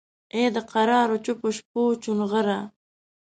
[0.33, 2.59] ای دکرارو چوپو شپو چونغره!